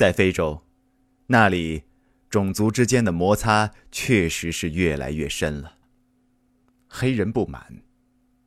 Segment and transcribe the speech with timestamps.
[0.00, 0.62] 在非洲，
[1.26, 1.82] 那里
[2.30, 5.76] 种族之间的摩擦确实是越来越深了。
[6.88, 7.82] 黑人不满，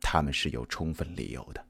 [0.00, 1.66] 他们是有充分理由的。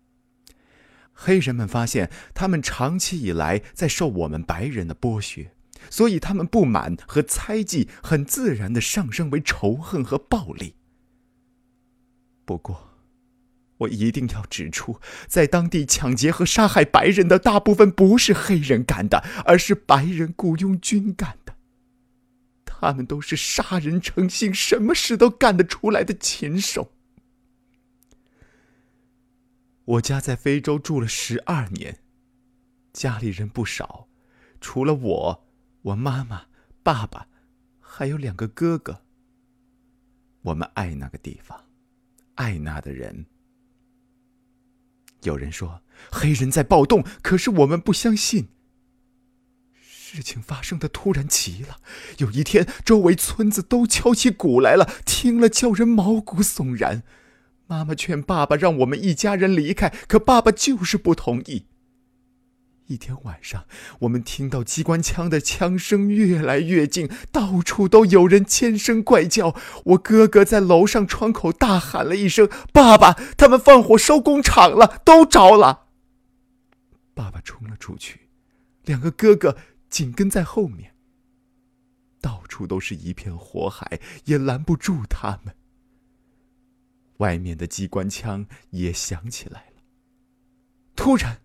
[1.13, 5.51] 黑人们发现，他们长期以来在受我们白人的剥削，
[5.91, 10.77] 所以他们不满和猜忌很自然的上升为仇恨和暴力。
[12.45, 12.94] 不过，
[13.79, 21.55] 我一定要指出，在当地抢劫和杀害白人的大部分不是黑人干的，而是白人雇佣军干的。
[22.65, 26.93] 他们都是杀人成性、什么事都干得出来的禽兽。
[29.85, 31.99] 我家在非洲住了十二年，
[32.93, 34.09] 家里人不少，
[34.61, 35.47] 除了我、
[35.83, 36.47] 我妈妈、
[36.83, 37.27] 爸爸，
[37.81, 39.03] 还有两个哥哥。
[40.43, 41.65] 我们爱那个地方，
[42.37, 43.27] 爱那的人。
[45.25, 48.49] 有人说黑人在暴动，可是我们不相信。
[49.73, 51.79] 事情发生的突然极了，
[52.19, 57.03] 有一天，周围村子都敲起鼓来了，听了叫人毛骨悚然。
[57.67, 61.67] 妈妈劝爸爸让我们一家人离开，可爸爸就是不同意。
[62.87, 63.65] 一天晚上，
[64.01, 69.57] 我们听到机关枪的枪声越来越近，到处都有人尖声怪叫。
[69.85, 75.87] 我哥哥在楼上窗口大喊了一声：“爸爸，他们放火烧工厂了，都着了！”
[77.15, 78.29] 爸爸冲了出去，
[78.85, 79.57] 两个哥哥
[79.89, 80.93] 紧跟在后面。
[82.21, 85.55] 到处都是一片火海，也拦不住他们。
[87.19, 89.83] 外面的机关枪也响起来了。
[90.97, 91.41] 突然，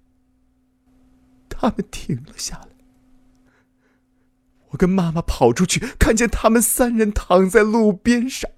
[1.59, 2.69] 他们停了下来。
[4.69, 8.49] 我跟妈妈跑出去，看见他们三人躺在路边上，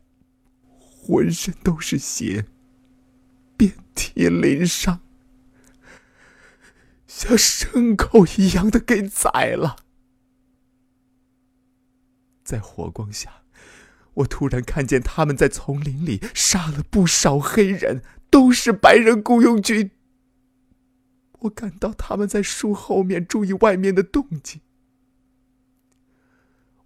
[0.78, 2.46] 浑身都是血，
[3.58, 5.00] 遍体鳞伤，
[7.08, 9.78] 像牲口一样的给宰了。
[12.44, 13.42] 在火光下。
[14.16, 19.92] 我突然看见他们在丛林里杀了不少黑人，都是白人雇佣军。
[21.42, 24.62] 我感到他们在树后面注意外面的动静。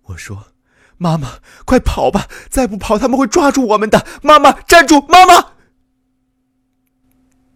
[0.03, 0.47] 我说
[0.97, 2.27] ：“妈妈，快跑吧！
[2.49, 5.01] 再不跑，他们会抓住我们的。”妈妈，站住！
[5.07, 5.53] 妈妈，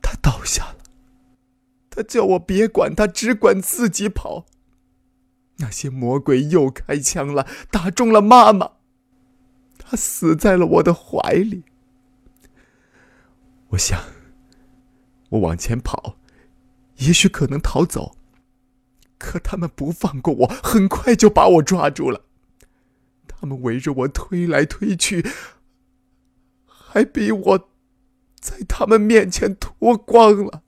[0.02, 0.78] 他倒下了。
[1.90, 4.46] 他叫我别管他，只管自己跑。
[5.58, 8.72] 那些魔鬼又开枪了，打中了妈妈。
[9.78, 11.64] 他死在了我的怀里。
[13.70, 14.02] 我想，
[15.30, 16.16] 我往前跑，
[17.00, 18.16] 也许可能逃走。
[19.18, 22.22] 可他们不放过我，很快就把我抓住了。
[23.28, 25.26] 他们围着我推来推去，
[26.66, 27.70] 还逼我
[28.40, 30.62] 在他们面前脱光了。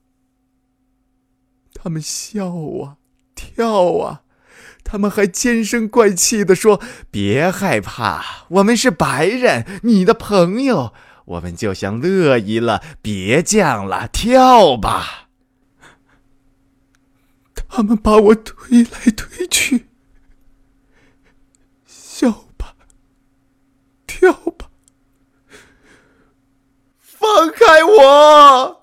[1.74, 2.98] 他们笑啊，
[3.34, 4.22] 跳啊。
[4.84, 10.92] 他们还尖声怪气的说：“别害怕，我们是白人，你的朋友，
[11.24, 12.82] 我们就像乐意了。
[13.00, 15.30] 别犟了，跳吧。”
[17.74, 19.88] 他们把我推来推去，
[21.86, 22.76] 笑吧，
[24.06, 24.70] 跳吧，
[27.00, 28.81] 放开我！